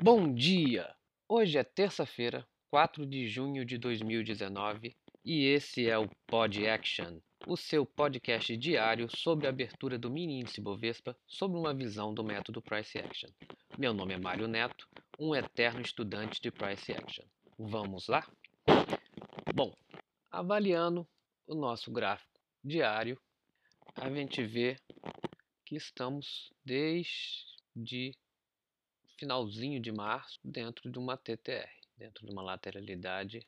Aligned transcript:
Bom 0.00 0.32
dia! 0.32 0.94
Hoje 1.28 1.58
é 1.58 1.64
terça-feira, 1.64 2.46
4 2.70 3.04
de 3.04 3.26
junho 3.26 3.64
de 3.64 3.76
2019 3.76 4.96
e 5.24 5.46
esse 5.46 5.90
é 5.90 5.98
o 5.98 6.08
Pod 6.24 6.64
Action, 6.68 7.18
o 7.48 7.56
seu 7.56 7.84
podcast 7.84 8.56
diário 8.56 9.10
sobre 9.10 9.48
a 9.48 9.50
abertura 9.50 9.98
do 9.98 10.08
mini 10.08 10.38
índice 10.38 10.60
Bovespa 10.60 11.18
sob 11.26 11.56
uma 11.56 11.74
visão 11.74 12.14
do 12.14 12.22
método 12.22 12.62
Price 12.62 12.96
Action. 12.96 13.28
Meu 13.76 13.92
nome 13.92 14.14
é 14.14 14.18
Mário 14.18 14.46
Neto, 14.46 14.88
um 15.18 15.34
eterno 15.34 15.80
estudante 15.80 16.40
de 16.40 16.52
Price 16.52 16.92
Action. 16.92 17.24
Vamos 17.58 18.06
lá? 18.06 18.24
Bom, 19.52 19.74
avaliando 20.30 21.08
o 21.44 21.56
nosso 21.56 21.90
gráfico 21.90 22.40
diário, 22.62 23.20
a 23.96 24.08
gente 24.08 24.44
vê 24.44 24.76
que 25.64 25.74
estamos 25.74 26.52
desde 26.64 28.16
finalzinho 29.18 29.80
de 29.80 29.92
março 29.92 30.38
dentro 30.44 30.90
de 30.90 30.98
uma 30.98 31.16
TTR, 31.16 31.68
dentro 31.96 32.24
de 32.24 32.32
uma 32.32 32.42
lateralidade. 32.42 33.46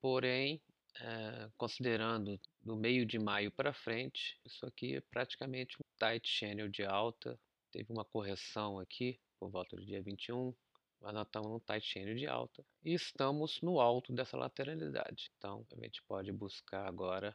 Porém, 0.00 0.60
é, 1.00 1.48
considerando 1.56 2.40
do 2.62 2.76
meio 2.76 3.04
de 3.06 3.18
maio 3.18 3.50
para 3.50 3.72
frente, 3.72 4.38
isso 4.44 4.66
aqui 4.66 4.96
é 4.96 5.00
praticamente 5.00 5.76
um 5.78 5.84
tight 5.98 6.26
channel 6.26 6.68
de 6.68 6.84
alta. 6.84 7.38
Teve 7.70 7.92
uma 7.92 8.04
correção 8.04 8.78
aqui 8.78 9.20
por 9.38 9.50
volta 9.50 9.76
do 9.76 9.84
dia 9.84 10.02
21, 10.02 10.54
mas 11.00 11.14
nós 11.14 11.26
estamos 11.26 11.50
num 11.50 11.60
tight 11.60 11.86
channel 11.86 12.14
de 12.14 12.26
alta 12.26 12.64
e 12.84 12.94
estamos 12.94 13.60
no 13.62 13.80
alto 13.80 14.12
dessa 14.12 14.36
lateralidade. 14.36 15.30
Então, 15.38 15.66
a 15.72 15.84
gente 15.84 16.02
pode 16.02 16.32
buscar 16.32 16.86
agora 16.86 17.32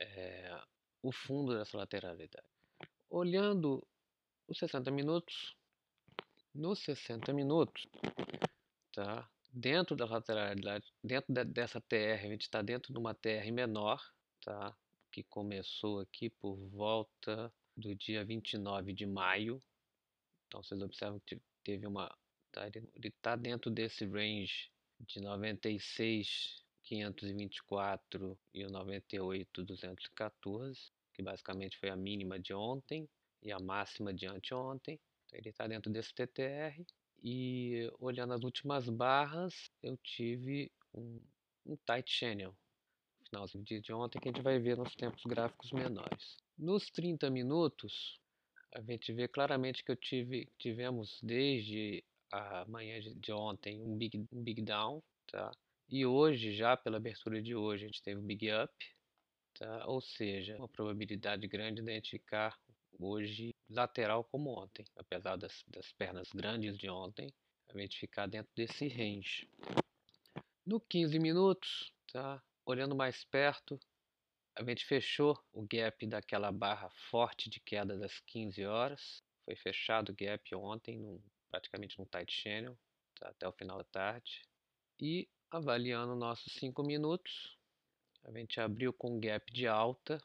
é, 0.00 0.60
o 1.02 1.12
fundo 1.12 1.56
dessa 1.56 1.76
lateralidade. 1.76 2.48
Olhando 3.10 3.86
os 4.48 4.58
60 4.58 4.90
minutos, 4.90 5.54
nos 6.54 6.78
60 6.80 7.32
minutos, 7.32 7.86
tá? 8.92 9.28
Dentro 9.52 9.94
da 9.94 10.04
lateralidade, 10.04 10.92
dentro 11.02 11.32
de, 11.32 11.44
dessa 11.44 11.80
TR, 11.80 12.24
a 12.24 12.28
gente 12.28 12.42
está 12.42 12.60
dentro 12.62 12.92
de 12.92 12.98
uma 12.98 13.14
TR 13.14 13.50
menor, 13.52 14.02
tá? 14.44 14.76
Que 15.10 15.22
começou 15.22 16.00
aqui 16.00 16.28
por 16.30 16.56
volta 16.56 17.52
do 17.76 17.94
dia 17.94 18.24
29 18.24 18.92
de 18.92 19.06
maio. 19.06 19.62
Então 20.46 20.62
vocês 20.62 20.80
observam 20.80 21.20
que 21.20 21.40
teve 21.62 21.86
uma. 21.86 22.12
Tá? 22.52 22.66
Ele 22.66 23.08
está 23.08 23.36
dentro 23.36 23.70
desse 23.70 24.04
range 24.04 24.70
de 25.00 25.20
96 25.20 26.64
524 26.84 28.38
e 28.52 28.64
o 28.64 28.70
98 28.70 29.64
214, 29.64 30.92
que 31.12 31.22
basicamente 31.22 31.78
foi 31.78 31.88
a 31.88 31.96
mínima 31.96 32.38
de 32.38 32.52
ontem 32.52 33.08
e 33.42 33.50
a 33.50 33.58
máxima 33.58 34.12
de 34.12 34.26
anteontem. 34.26 35.00
Ele 35.34 35.50
está 35.50 35.66
dentro 35.66 35.90
desse 35.90 36.14
TTR 36.14 36.84
e 37.22 37.90
olhando 37.98 38.34
as 38.34 38.42
últimas 38.42 38.88
barras, 38.88 39.70
eu 39.82 39.96
tive 39.96 40.70
um, 40.94 41.20
um 41.66 41.76
tight 41.86 42.10
channel. 42.10 42.54
Finalzinho 43.28 43.64
de 43.64 43.92
ontem 43.92 44.20
que 44.20 44.28
a 44.28 44.32
gente 44.32 44.42
vai 44.42 44.58
ver 44.58 44.76
nos 44.76 44.94
tempos 44.94 45.22
gráficos 45.24 45.72
menores. 45.72 46.36
Nos 46.56 46.90
30 46.90 47.30
minutos, 47.30 48.20
a 48.72 48.80
gente 48.80 49.12
vê 49.12 49.26
claramente 49.26 49.82
que 49.82 49.90
eu 49.90 49.96
tive, 49.96 50.48
tivemos 50.58 51.18
desde 51.22 52.04
a 52.30 52.64
manhã 52.66 53.00
de 53.16 53.32
ontem 53.32 53.80
um 53.80 53.96
big, 53.96 54.18
um 54.32 54.42
big 54.42 54.62
down, 54.62 55.02
tá? 55.26 55.50
E 55.88 56.04
hoje, 56.04 56.52
já 56.52 56.76
pela 56.76 56.96
abertura 56.96 57.40
de 57.40 57.54
hoje, 57.54 57.84
a 57.84 57.86
gente 57.86 58.02
teve 58.02 58.20
um 58.20 58.26
big 58.26 58.50
up, 58.52 58.72
tá? 59.54 59.86
Ou 59.86 60.00
seja, 60.00 60.56
uma 60.56 60.68
probabilidade 60.68 61.46
grande 61.46 61.76
de 61.76 61.82
identificar 61.82 62.58
hoje 63.04 63.54
lateral 63.68 64.24
como 64.24 64.50
ontem, 64.50 64.84
apesar 64.96 65.36
das, 65.36 65.64
das 65.68 65.92
pernas 65.92 66.28
grandes 66.32 66.76
de 66.78 66.88
ontem, 66.88 67.32
a 67.68 67.78
gente 67.78 67.98
ficar 67.98 68.26
dentro 68.26 68.52
desse 68.54 68.88
range. 68.88 69.48
No 70.64 70.80
15 70.80 71.18
minutos, 71.18 71.92
tá? 72.12 72.42
olhando 72.64 72.94
mais 72.94 73.24
perto, 73.24 73.78
a 74.56 74.62
gente 74.64 74.84
fechou 74.84 75.38
o 75.52 75.66
gap 75.66 76.06
daquela 76.06 76.52
barra 76.52 76.88
forte 77.10 77.50
de 77.50 77.60
queda 77.60 77.98
das 77.98 78.20
15 78.20 78.64
horas. 78.64 79.22
Foi 79.44 79.56
fechado 79.56 80.10
o 80.10 80.14
gap 80.14 80.54
ontem, 80.54 80.98
num, 80.98 81.20
praticamente 81.50 81.98
num 81.98 82.06
tight 82.06 82.32
channel, 82.32 82.78
tá? 83.18 83.28
até 83.28 83.46
o 83.48 83.52
final 83.52 83.78
da 83.78 83.84
tarde. 83.84 84.42
E 85.00 85.28
avaliando 85.50 86.14
nossos 86.14 86.52
5 86.54 86.82
minutos, 86.82 87.58
a 88.24 88.32
gente 88.32 88.60
abriu 88.60 88.92
com 88.92 89.20
gap 89.20 89.52
de 89.52 89.66
alta. 89.66 90.18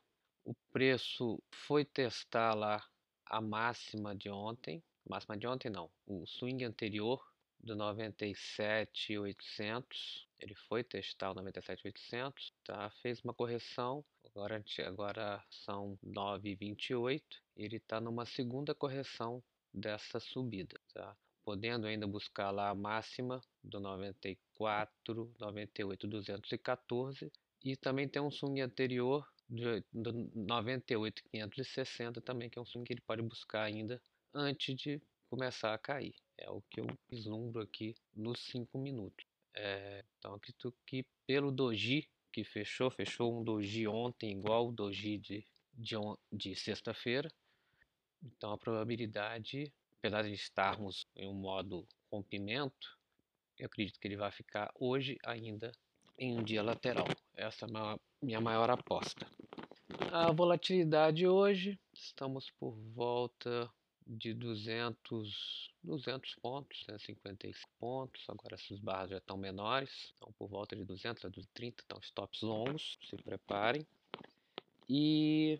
O 0.50 0.56
preço 0.72 1.42
foi 1.52 1.86
testar 1.86 2.56
lá 2.56 2.84
a 3.24 3.40
máxima 3.40 4.16
de 4.16 4.32
ontem, 4.32 4.84
máxima 5.08 5.38
de 5.38 5.46
ontem 5.46 5.70
não, 5.70 5.92
o 6.08 6.26
swing 6.26 6.66
anterior 6.66 7.24
do 7.60 7.76
97,800, 7.76 10.28
ele 10.40 10.56
foi 10.56 10.84
testar 10.84 11.30
o 11.30 11.36
97,800, 11.36 12.52
tá? 12.64 12.90
Fez 13.00 13.24
uma 13.24 13.32
correção, 13.32 14.04
agora, 14.26 14.66
agora 14.88 15.46
são 15.52 16.00
9,28, 16.04 17.22
ele 17.56 17.76
está 17.76 18.02
numa 18.02 18.26
segunda 18.26 18.74
correção 18.74 19.44
dessa 19.72 20.20
subida, 20.20 20.82
tá? 20.92 21.16
Podendo 21.46 21.86
ainda 21.86 22.08
buscar 22.08 22.50
lá 22.50 22.70
a 22.70 22.76
máxima 22.76 23.40
do 23.64 23.80
94, 23.80 25.32
98, 25.38 26.08
214 26.08 27.32
e 27.64 27.78
também 27.78 28.10
tem 28.10 28.20
um 28.20 28.32
swing 28.32 28.62
anterior 28.62 29.24
do, 29.50 29.84
do 29.92 30.30
98 30.36 31.24
560 31.32 32.22
também, 32.22 32.50
que 32.50 32.60
é 32.60 32.62
um 32.62 32.66
swing 32.66 32.86
que 32.86 32.94
ele 32.94 33.02
pode 33.02 33.22
buscar 33.24 33.64
ainda 33.64 34.02
antes 34.34 34.76
de 34.76 35.02
começar 35.30 35.74
a 35.74 35.78
cair. 35.78 36.14
É 36.38 36.50
o 36.50 36.62
que 36.70 36.80
eu 36.80 36.88
vislumbro 37.10 37.62
aqui 37.62 37.96
nos 38.16 38.40
5 38.46 38.78
minutos. 38.78 39.26
É, 39.56 40.06
então 40.18 40.36
acredito 40.36 40.74
que 40.86 41.06
pelo 41.26 41.52
doji 41.52 42.08
que 42.32 42.44
fechou, 42.44 42.92
fechou 42.92 43.40
um 43.40 43.44
doji 43.44 43.88
ontem 43.88 44.32
igual 44.32 44.70
o 44.70 44.72
doji 44.72 45.18
de, 45.18 45.46
de, 45.74 45.96
de 46.32 46.56
sexta-feira. 46.56 47.32
Então 48.24 48.52
a 48.52 48.58
probabilidade, 48.58 49.74
apesar 49.98 50.24
de 50.24 50.34
estarmos 50.34 51.08
em 51.16 51.28
um 51.28 51.34
modo 51.34 51.88
rompimento, 52.12 52.98
eu 53.58 53.66
acredito 53.66 54.00
que 54.00 54.08
ele 54.08 54.16
vai 54.16 54.32
ficar 54.32 54.72
hoje 54.76 55.18
ainda 55.26 55.72
em 56.18 56.38
um 56.38 56.44
dia 56.44 56.62
lateral. 56.62 57.08
Essa 57.36 57.66
é 57.66 57.70
a 57.78 58.00
minha 58.22 58.42
maior 58.42 58.70
aposta. 58.70 59.28
A 60.08 60.32
volatilidade 60.32 61.28
hoje, 61.28 61.78
estamos 61.94 62.50
por 62.52 62.72
volta 62.96 63.70
de 64.08 64.34
200, 64.34 65.72
200 65.84 66.36
pontos, 66.36 66.84
155 66.86 67.70
pontos. 67.78 68.24
Agora 68.28 68.56
essas 68.56 68.80
barras 68.80 69.12
já 69.12 69.18
estão 69.18 69.38
menores, 69.38 69.92
estão 70.14 70.32
por 70.32 70.48
volta 70.48 70.76
de 70.76 70.84
200 70.84 71.26
a 71.26 71.28
230, 71.28 71.84
estão 71.84 72.00
stops 72.02 72.42
longos, 72.42 72.98
se 73.08 73.18
preparem. 73.18 73.86
E 74.88 75.60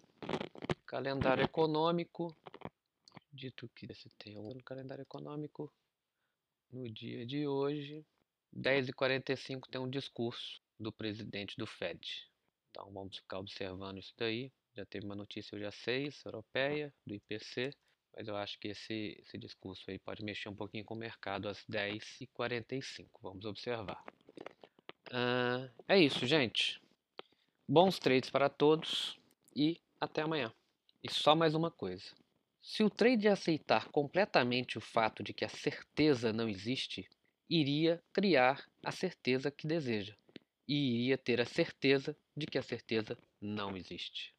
calendário 0.86 1.44
econômico, 1.44 2.36
dito 3.32 3.70
que 3.76 3.86
você 3.86 4.10
tem 4.18 4.38
um 4.38 4.58
calendário 4.62 5.04
econômico 5.04 5.72
no 6.72 6.90
dia 6.90 7.26
de 7.26 7.46
hoje, 7.46 8.04
10h45 8.58 9.68
tem 9.70 9.80
um 9.80 9.90
discurso 9.90 10.60
do 10.80 10.92
presidente 10.92 11.56
do 11.56 11.68
Fed. 11.68 12.29
Então 12.70 12.92
vamos 12.92 13.18
ficar 13.18 13.40
observando 13.40 13.98
isso 13.98 14.14
daí. 14.18 14.52
Já 14.76 14.86
teve 14.86 15.06
uma 15.06 15.16
notícia 15.16 15.56
hoje 15.56 15.66
às 15.66 15.76
6, 15.76 16.24
europeia, 16.26 16.94
do 17.06 17.16
IPC, 17.16 17.72
mas 18.16 18.28
eu 18.28 18.36
acho 18.36 18.60
que 18.60 18.70
esse, 18.70 19.18
esse 19.20 19.38
discurso 19.38 19.84
aí 19.90 20.00
pode 20.00 20.24
mexer 20.24 20.50
um 20.50 20.56
pouquinho 20.56 20.86
com 20.86 20.94
o 20.94 20.98
mercado 20.98 21.50
às 21.50 21.66
10h45. 21.66 23.08
Vamos 23.22 23.46
observar. 23.46 24.04
Uh, 25.10 25.70
é 25.88 26.00
isso, 26.00 26.26
gente. 26.26 26.82
Bons 27.68 28.00
trades 28.00 28.30
para 28.30 28.50
todos 28.50 29.20
e 29.56 29.82
até 30.00 30.22
amanhã. 30.22 30.54
E 31.04 31.12
só 31.12 31.36
mais 31.36 31.56
uma 31.56 31.72
coisa. 31.72 32.16
Se 32.62 32.84
o 32.84 32.90
trade 32.90 33.28
aceitar 33.28 33.90
completamente 33.90 34.78
o 34.78 34.82
fato 34.82 35.24
de 35.24 35.34
que 35.34 35.46
a 35.46 35.50
certeza 35.50 36.32
não 36.32 36.48
existe, 36.48 37.10
iria 37.50 38.04
criar 38.14 38.70
a 38.84 38.92
certeza 38.92 39.50
que 39.50 39.66
deseja 39.66 40.16
e 40.70 40.76
iria 40.94 41.18
ter 41.18 41.42
a 41.42 41.46
certeza 41.46 42.16
de 42.38 42.46
que 42.46 42.60
a 42.60 42.64
certeza 42.64 43.18
não 43.42 43.76
existe. 43.76 44.36